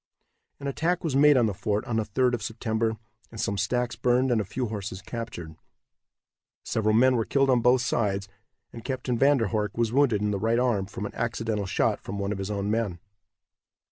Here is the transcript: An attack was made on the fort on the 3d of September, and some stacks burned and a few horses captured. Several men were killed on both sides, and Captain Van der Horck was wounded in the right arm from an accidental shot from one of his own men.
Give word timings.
An 0.59 0.65
attack 0.65 1.03
was 1.03 1.15
made 1.15 1.37
on 1.37 1.45
the 1.45 1.53
fort 1.53 1.85
on 1.85 1.97
the 1.97 2.03
3d 2.05 2.33
of 2.33 2.41
September, 2.41 2.97
and 3.29 3.39
some 3.39 3.55
stacks 3.55 3.95
burned 3.95 4.31
and 4.31 4.41
a 4.41 4.43
few 4.43 4.65
horses 4.65 4.99
captured. 4.99 5.53
Several 6.65 6.95
men 6.95 7.17
were 7.17 7.23
killed 7.23 7.51
on 7.51 7.61
both 7.61 7.81
sides, 7.83 8.27
and 8.73 8.83
Captain 8.83 9.15
Van 9.15 9.37
der 9.37 9.49
Horck 9.49 9.77
was 9.77 9.93
wounded 9.93 10.23
in 10.23 10.31
the 10.31 10.39
right 10.39 10.57
arm 10.57 10.87
from 10.87 11.05
an 11.05 11.13
accidental 11.13 11.67
shot 11.67 12.01
from 12.01 12.17
one 12.17 12.31
of 12.31 12.39
his 12.39 12.49
own 12.49 12.71
men. 12.71 12.99